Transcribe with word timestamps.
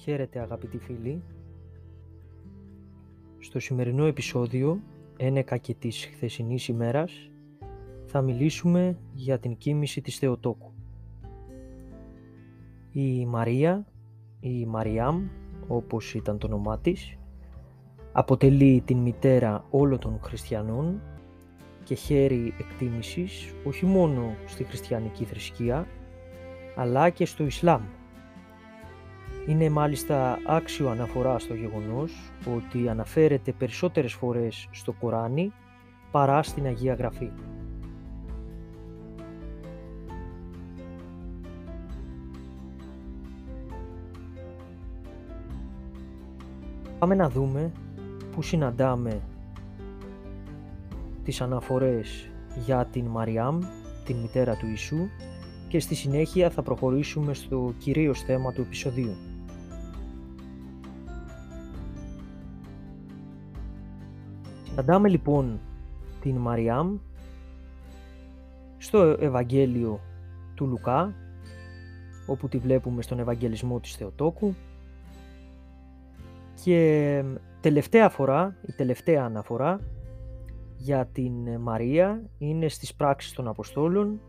Χαίρετε 0.00 0.40
αγαπητοί 0.40 0.78
φίλοι. 0.78 1.22
Στο 3.38 3.58
σημερινό 3.58 4.04
επεισόδιο, 4.04 4.80
ένεκα 5.16 5.56
και 5.56 5.74
της 5.74 6.08
χθεσινής 6.12 6.68
ημέρας, 6.68 7.30
θα 8.04 8.22
μιλήσουμε 8.22 8.98
για 9.12 9.38
την 9.38 9.56
κίνηση 9.56 10.00
της 10.00 10.18
Θεοτόκου. 10.18 10.72
Η 12.92 13.26
Μαρία, 13.26 13.86
η 14.40 14.66
Μαριάμ, 14.66 15.28
όπως 15.66 16.14
ήταν 16.14 16.38
το 16.38 16.46
όνομά 16.46 16.78
της, 16.78 17.18
αποτελεί 18.12 18.82
την 18.84 18.98
μητέρα 18.98 19.64
όλων 19.70 19.98
των 19.98 20.18
χριστιανών 20.22 21.00
και 21.84 21.94
χέρι 21.94 22.54
εκτίμησης 22.58 23.54
όχι 23.64 23.86
μόνο 23.86 24.36
στη 24.46 24.64
χριστιανική 24.64 25.24
θρησκεία, 25.24 25.86
αλλά 26.76 27.10
και 27.10 27.26
στο 27.26 27.44
Ισλάμ. 27.44 27.82
Είναι 29.48 29.68
μάλιστα 29.70 30.38
άξιο 30.46 30.88
αναφορά 30.88 31.38
στο 31.38 31.54
γεγονός 31.54 32.32
ότι 32.56 32.88
αναφέρεται 32.88 33.52
περισσότερες 33.52 34.12
φορές 34.12 34.68
στο 34.70 34.92
Κοράνι 34.92 35.52
παρά 36.10 36.42
στην 36.42 36.66
Αγία 36.66 36.94
Γραφή. 36.94 37.30
Πάμε 46.98 47.14
να 47.14 47.28
δούμε 47.28 47.72
που 48.32 48.42
συναντάμε 48.42 49.20
τις 51.24 51.40
αναφορές 51.40 52.30
για 52.64 52.84
την 52.84 53.06
Μαριάμ, 53.06 53.58
την 54.04 54.16
μητέρα 54.16 54.56
του 54.56 54.66
Ιησού 54.66 55.08
και 55.68 55.80
στη 55.80 55.94
συνέχεια 55.94 56.50
θα 56.50 56.62
προχωρήσουμε 56.62 57.34
στο 57.34 57.74
κυρίως 57.78 58.20
θέμα 58.20 58.52
του 58.52 58.60
επεισοδίου. 58.60 59.27
Συναντάμε 64.68 65.08
λοιπόν 65.08 65.60
την 66.20 66.36
Μαριάμ 66.36 66.96
στο 68.78 68.98
Ευαγγέλιο 69.02 70.00
του 70.54 70.66
Λουκά 70.66 71.14
όπου 72.26 72.48
τη 72.48 72.58
βλέπουμε 72.58 73.02
στον 73.02 73.18
Ευαγγελισμό 73.18 73.80
της 73.80 73.96
Θεοτόκου. 73.96 74.54
Και 76.64 77.24
τελευταία 77.60 78.08
φορά, 78.08 78.56
η 78.66 78.72
τελευταία 78.72 79.24
αναφορά 79.24 79.80
για 80.76 81.06
την 81.06 81.60
Μαρία 81.60 82.22
είναι 82.38 82.68
στις 82.68 82.94
πράξεις 82.94 83.32
των 83.32 83.48
Αποστόλων 83.48 84.20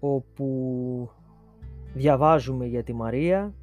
όπου 0.00 1.10
διαβάζουμε 1.94 2.66
για 2.66 2.82
τη 2.82 2.92
Μαρία 2.92 3.54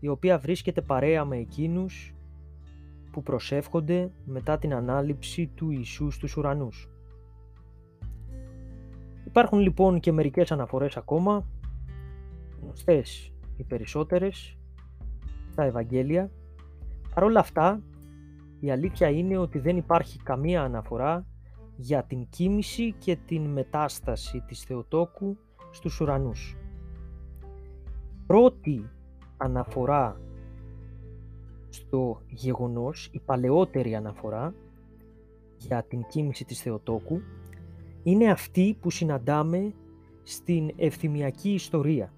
η 0.00 0.08
οποία 0.08 0.38
βρίσκεται 0.38 0.80
παρέα 0.80 1.24
με 1.24 1.36
εκείνους 1.36 2.15
που 3.16 3.22
προσεύχονται 3.22 4.10
μετά 4.24 4.58
την 4.58 4.74
ανάληψη 4.74 5.46
του 5.54 5.70
Ιησού 5.70 6.10
στους 6.10 6.36
ουρανούς. 6.36 6.88
Υπάρχουν 9.24 9.58
λοιπόν 9.58 10.00
και 10.00 10.12
μερικές 10.12 10.52
αναφορές 10.52 10.96
ακόμα, 10.96 11.46
γνωστές 12.62 13.32
οι 13.56 13.62
περισσότερες, 13.62 14.58
στα 15.50 15.62
Ευαγγέλια. 15.62 16.30
Παρ' 17.14 17.24
όλα 17.24 17.40
αυτά, 17.40 17.82
η 18.60 18.70
αλήθεια 18.70 19.08
είναι 19.08 19.36
ότι 19.36 19.58
δεν 19.58 19.76
υπάρχει 19.76 20.18
καμία 20.18 20.62
αναφορά 20.62 21.26
για 21.76 22.02
την 22.02 22.28
κίνηση 22.28 22.92
και 22.92 23.16
την 23.26 23.44
μετάσταση 23.44 24.42
της 24.46 24.60
Θεοτόκου 24.62 25.36
στους 25.70 26.00
ουρανούς. 26.00 26.56
Πρώτη 28.26 28.90
αναφορά 29.36 30.20
στο 31.76 32.22
γεγονός, 32.28 33.08
η 33.12 33.20
παλαιότερη 33.24 33.94
αναφορά 33.94 34.54
για 35.56 35.82
την 35.82 36.06
κίνηση 36.08 36.44
της 36.44 36.60
Θεοτόκου 36.60 37.20
είναι 38.02 38.30
αυτή 38.30 38.76
που 38.80 38.90
συναντάμε 38.90 39.74
στην 40.22 40.70
ευθυμιακή 40.76 41.52
ιστορία. 41.52 42.12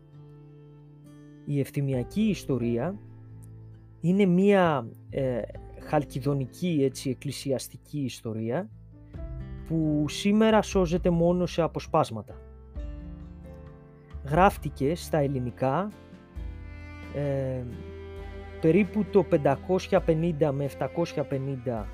Η 1.45 1.61
ευθυμιακή 1.61 2.23
ιστορία 2.23 2.99
είναι 4.01 4.25
μία 4.27 4.89
ε, 5.11 5.41
χαλκιδονική 5.81 6.81
έτσι, 6.83 7.11
εκκλησιαστική 7.11 8.01
ιστορία 8.01 8.71
που 9.67 10.05
σήμερα 10.09 10.63
σώζεται 10.63 11.11
μόνο 11.11 11.47
σε 11.47 11.63
αποσπάσματα 11.63 12.35
γράφτηκε 14.25 14.95
στα 14.95 15.19
ελληνικά 15.19 15.93
ε, 17.15 17.63
περίπου 18.61 19.05
το 19.05 19.27
550 19.31 20.51
με 20.53 20.69
750 20.79 21.85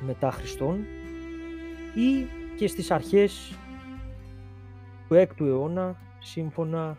μετά 0.00 0.30
Χριστόν 0.30 0.78
ή 1.94 2.26
και 2.56 2.68
στις 2.68 2.90
αρχές 2.90 3.58
του 5.08 5.14
6ου 5.14 5.46
αιώνα 5.46 5.96
σύμφωνα 6.18 6.98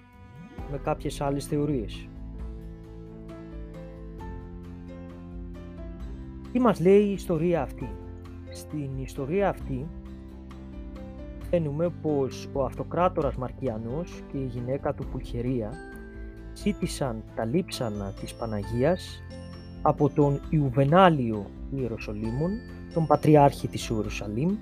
με 0.71 0.77
κάποιες 0.77 1.21
άλλες 1.21 1.45
θεωρίες. 1.45 2.07
Τι 6.51 6.59
μας 6.59 6.79
λέει 6.79 7.03
η 7.03 7.11
ιστορία 7.11 7.61
αυτή; 7.61 7.89
Στην 8.49 8.89
ιστορία 8.97 9.49
αυτή 9.49 9.87
μαθαίνουμε 11.51 11.89
πως 12.01 12.49
ο 12.53 12.63
αυτοκράτορας 12.63 13.35
Μαρκιανός 13.35 14.21
και 14.31 14.37
η 14.37 14.45
γυναίκα 14.45 14.93
του 14.93 15.05
Πουλχερία 15.11 15.71
ζήτησαν 16.63 17.23
τα 17.35 17.45
λείψανα 17.45 18.13
της 18.19 18.33
Παναγίας 18.33 19.21
από 19.81 20.09
τον 20.09 20.41
Ιουβενάλιο 20.49 21.45
Ιεροσολύμων, 21.75 22.51
τον 22.93 23.07
Πατριάρχη 23.07 23.67
της 23.67 23.89
Ιερουσαλήμ, 23.89 24.57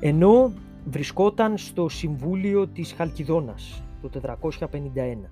ενώ 0.00 0.52
βρισκόταν 0.84 1.58
στο 1.58 1.88
Συμβούλιο 1.88 2.66
της 2.66 2.92
Χαλκιδόνας 2.92 3.82
το 4.02 4.10
451. 4.10 5.30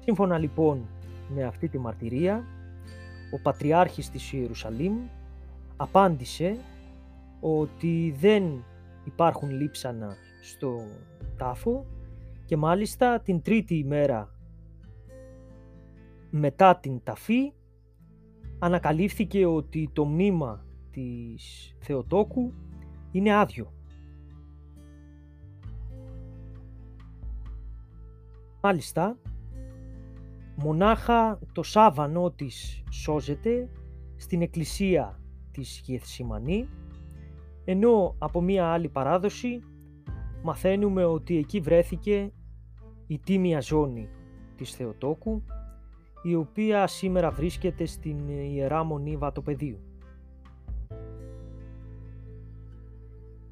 Σύμφωνα 0.00 0.38
λοιπόν 0.38 0.86
με 1.34 1.44
αυτή 1.44 1.68
τη 1.68 1.78
μαρτυρία, 1.78 2.44
ο 3.34 3.40
Πατριάρχης 3.42 4.10
της 4.10 4.32
Ιερουσαλήμ 4.32 4.94
απάντησε 5.76 6.56
ότι 7.40 8.14
δεν 8.20 8.64
υπάρχουν 9.04 9.50
λείψανα 9.50 10.16
στο 10.42 10.80
τάφο 11.36 11.86
και 12.48 12.56
μάλιστα 12.56 13.20
την 13.20 13.42
τρίτη 13.42 13.74
ημέρα 13.74 14.34
μετά 16.30 16.76
την 16.76 17.02
ταφή 17.02 17.52
ανακαλύφθηκε 18.58 19.46
ότι 19.46 19.90
το 19.92 20.04
μνήμα 20.04 20.66
της 20.90 21.74
Θεοτόκου 21.78 22.52
είναι 23.10 23.34
άδειο. 23.34 23.72
Μάλιστα, 28.60 29.18
μονάχα 30.56 31.38
το 31.52 31.62
σάβανό 31.62 32.30
της 32.30 32.82
σώζεται 32.90 33.68
στην 34.16 34.42
εκκλησία 34.42 35.20
της 35.50 35.80
Γεθσιμανή 35.84 36.68
ενώ 37.64 38.14
από 38.18 38.40
μία 38.40 38.66
άλλη 38.66 38.88
παράδοση 38.88 39.62
μαθαίνουμε 40.42 41.04
ότι 41.04 41.36
εκεί 41.36 41.60
βρέθηκε 41.60 42.32
η 43.08 43.18
τίμια 43.18 43.60
ζώνη 43.60 44.08
της 44.56 44.74
Θεοτόκου 44.74 45.42
η 46.22 46.34
οποία 46.34 46.86
σήμερα 46.86 47.30
βρίσκεται 47.30 47.84
στην 47.86 48.28
Ιερά 48.28 48.84
Μονή 48.84 49.16
Βατοπεδίου. 49.16 49.78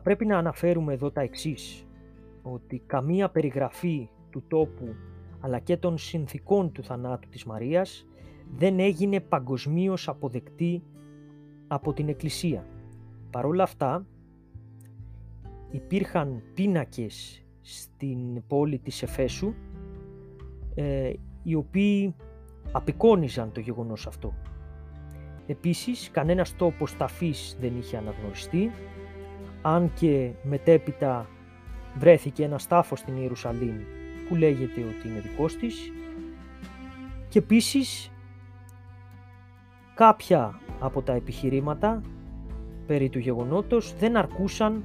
Πρέπει 0.03 0.27
να 0.27 0.39
αναφέρουμε 0.39 0.93
εδώ 0.93 1.11
τα 1.11 1.21
εξής, 1.21 1.87
ότι 2.43 2.83
καμία 2.87 3.31
περιγραφή 3.31 4.09
του 4.31 4.43
τόπου 4.49 4.95
αλλά 5.41 5.59
και 5.59 5.77
των 5.77 5.99
συνθήκων 5.99 6.73
του 6.73 6.83
θανάτου 6.83 7.29
της 7.29 7.45
Μαρίας 7.45 8.07
δεν 8.57 8.79
έγινε 8.79 9.21
παγκοσμίως 9.21 10.09
αποδεκτή 10.09 10.83
από 11.69 11.93
την 11.93 12.09
Εκκλησία. 12.09 12.67
Παρ' 13.31 13.47
όλα 13.47 13.63
αυτά, 13.63 14.07
υπήρχαν 15.71 16.43
πίνακες 16.55 17.46
στην 17.69 18.47
πόλη 18.47 18.79
της 18.79 19.03
Εφέσου 19.03 19.55
ε, 20.75 21.13
οι 21.43 21.55
οποίοι 21.55 22.15
απεικόνιζαν 22.73 23.53
το 23.53 23.61
γεγονός 23.61 24.07
αυτό. 24.07 24.35
Επίσης, 25.47 26.11
κανένας 26.11 26.57
τόπος 26.57 26.97
ταφής 26.97 27.57
δεν 27.61 27.79
είχε 27.79 27.97
αναγνωριστεί, 27.97 28.71
αν 29.63 29.93
και 29.93 30.33
μετέπειτα 30.43 31.29
βρέθηκε 31.99 32.45
ένα 32.45 32.59
τάφος 32.69 32.99
στην 32.99 33.17
Ιερουσαλήμ 33.17 33.77
που 34.29 34.35
λέγεται 34.35 34.81
ότι 34.81 35.09
είναι 35.09 35.21
δικός 35.21 35.57
της 35.57 35.93
και 37.29 37.39
επίσης 37.39 38.11
κάποια 39.95 40.61
από 40.81 41.03
τα 41.03 41.13
επιχειρήματα 41.13 42.01
περί 42.87 43.09
του 43.09 43.19
γεγονότος 43.19 43.95
δεν 43.99 44.17
αρκούσαν 44.17 44.85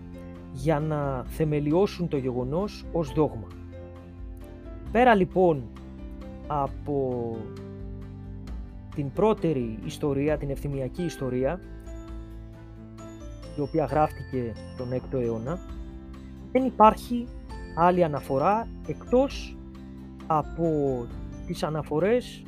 για 0.52 0.80
να 0.80 1.24
θεμελιώσουν 1.24 2.08
το 2.08 2.18
γεγονός 2.18 2.86
ως 2.92 3.12
δόγμα. 3.14 3.48
Πέρα 4.92 5.16
λοιπόν 5.16 5.64
από 6.48 7.38
την 8.96 9.12
πρώτερη 9.12 9.80
ιστορία, 9.86 10.38
την 10.38 10.50
ευθυμιακή 10.50 11.04
ιστορία, 11.04 11.60
η 13.58 13.62
οποία 13.62 13.86
γράφτηκε 13.86 14.54
τον 14.78 14.88
6ο 14.92 15.22
αιώνα, 15.22 15.60
δεν 16.52 16.66
υπάρχει 16.66 17.28
άλλη 17.76 18.04
αναφορά 18.04 18.68
εκτός 18.88 19.58
από 20.28 21.06
τις 21.46 21.64
αναφορές 21.64 22.44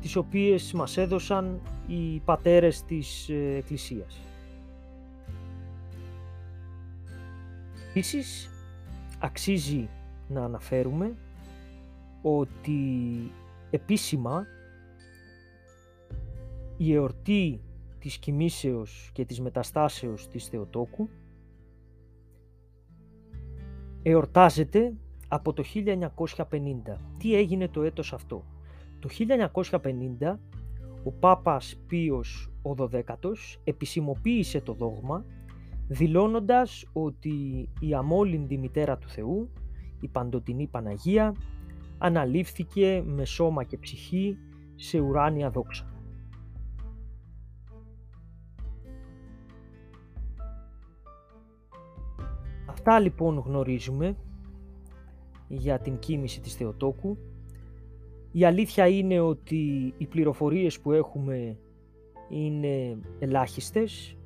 τις 0.00 0.16
οποίες 0.16 0.72
μας 0.72 0.96
έδωσαν 0.96 1.60
οι 1.86 2.20
πατέρες 2.24 2.82
της 2.82 3.28
ε, 3.28 3.56
Εκκλησίας. 3.56 4.20
Επίσης, 7.96 8.50
αξίζει 9.18 9.88
να 10.28 10.44
αναφέρουμε 10.44 11.14
ότι 12.22 12.80
επίσημα 13.70 14.46
η 16.76 16.94
εορτή 16.94 17.60
της 17.98 18.18
κοιμήσεως 18.18 19.10
και 19.12 19.24
της 19.24 19.40
μεταστάσεως 19.40 20.28
της 20.28 20.48
Θεοτόκου 20.48 21.08
εορτάζεται 24.02 24.94
από 25.28 25.52
το 25.52 25.62
1950. 25.62 27.00
Τι 27.18 27.34
έγινε 27.34 27.68
το 27.68 27.82
έτος 27.82 28.12
αυτό; 28.12 28.44
Το 28.98 29.08
1950 29.08 30.38
ο 31.04 31.12
Πάπας 31.12 31.76
Πίος 31.86 32.50
ο 32.62 32.74
12ος 32.78 33.60
επισημοποίησε 33.64 34.60
το 34.60 34.72
δόγμα 34.72 35.24
δηλώνοντας 35.88 36.84
ότι 36.92 37.68
η 37.80 37.94
αμόλυντη 37.94 38.58
μητέρα 38.58 38.98
του 38.98 39.08
Θεού, 39.08 39.50
η 40.00 40.08
παντοτινή 40.08 40.66
Παναγία, 40.66 41.34
αναλήφθηκε 41.98 43.02
με 43.06 43.24
σώμα 43.24 43.64
και 43.64 43.78
ψυχή 43.78 44.38
σε 44.74 45.00
ουράνια 45.00 45.50
δόξα. 45.50 45.90
Αυτά 52.66 52.98
λοιπόν 52.98 53.38
γνωρίζουμε 53.38 54.16
για 55.48 55.78
την 55.78 55.98
κίνηση 55.98 56.40
της 56.40 56.54
Θεοτόκου. 56.54 57.18
Η 58.32 58.44
αλήθεια 58.44 58.88
είναι 58.88 59.20
ότι 59.20 59.94
οι 59.98 60.06
πληροφορίες 60.06 60.80
που 60.80 60.92
έχουμε 60.92 61.58
είναι 62.28 62.98
ελάχιστες, 63.18 64.16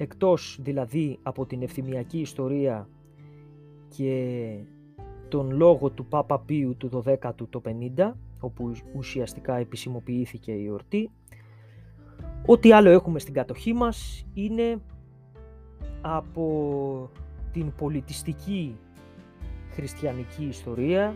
εκτός 0.00 0.58
δηλαδή 0.62 1.18
από 1.22 1.46
την 1.46 1.62
ευθυμιακή 1.62 2.18
ιστορία 2.18 2.88
και 3.96 4.54
τον 5.28 5.50
λόγο 5.50 5.90
του 5.90 6.06
Πάπα 6.06 6.40
Πίου 6.40 6.76
του 6.76 7.02
12ου 7.04 7.48
το 7.50 7.62
50, 7.96 8.12
όπου 8.40 8.72
ουσιαστικά 8.96 9.56
επισημοποιήθηκε 9.56 10.52
η 10.52 10.68
ορτή. 10.68 11.10
Ό,τι 12.46 12.72
άλλο 12.72 12.90
έχουμε 12.90 13.18
στην 13.18 13.34
κατοχή 13.34 13.72
μας 13.72 14.26
είναι 14.34 14.80
από 16.00 17.10
την 17.52 17.72
πολιτιστική 17.76 18.76
χριστιανική 19.70 20.44
ιστορία, 20.44 21.14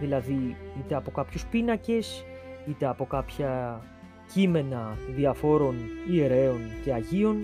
δηλαδή 0.00 0.56
είτε 0.78 0.94
από 0.94 1.10
κάποιους 1.10 1.46
πίνακες, 1.46 2.24
είτε 2.68 2.86
από 2.86 3.04
κάποια 3.04 3.80
κείμενα 4.32 4.96
διαφόρων 5.16 5.74
ιερέων 6.10 6.60
και 6.84 6.92
αγίων, 6.92 7.36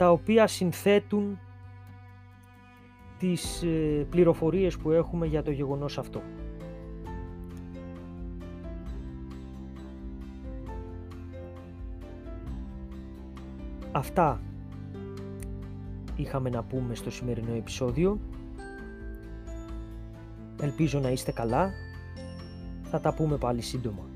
τα 0.00 0.10
οποία 0.10 0.46
συνθέτουν 0.46 1.38
τις 3.18 3.62
ε, 3.62 4.06
πληροφορίες 4.10 4.76
που 4.76 4.90
έχουμε 4.90 5.26
για 5.26 5.42
το 5.42 5.50
γεγονός 5.50 5.98
αυτό. 5.98 6.22
Αυτά 13.92 14.40
είχαμε 16.16 16.50
να 16.50 16.62
πούμε 16.62 16.94
στο 16.94 17.10
σημερινό 17.10 17.54
επεισόδιο. 17.54 18.18
Ελπίζω 20.60 21.00
να 21.00 21.10
είστε 21.10 21.32
καλά. 21.32 21.70
Θα 22.82 23.00
τα 23.00 23.14
πούμε 23.14 23.36
πάλι 23.36 23.60
σύντομα. 23.60 24.09